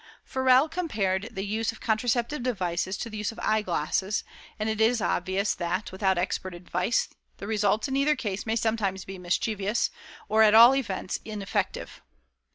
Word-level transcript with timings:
"Forel 0.23 0.67
compared 0.67 1.29
the 1.31 1.45
use 1.45 1.71
of 1.71 1.79
contraceptive 1.79 2.41
devices 2.41 2.97
to 2.97 3.07
the 3.07 3.17
use 3.19 3.31
of 3.31 3.37
eyeglasses, 3.37 4.23
and 4.57 4.67
it 4.67 4.81
is 4.81 4.99
obvious 4.99 5.53
that, 5.53 5.91
without 5.91 6.17
expert 6.17 6.55
advice, 6.55 7.07
the 7.37 7.45
results 7.45 7.87
in 7.87 7.95
either 7.95 8.15
case 8.15 8.47
may 8.47 8.55
sometimes 8.55 9.05
be 9.05 9.19
mischievous 9.19 9.91
or 10.27 10.41
at 10.41 10.55
all 10.55 10.73
events 10.75 11.19
ineffective. 11.23 12.01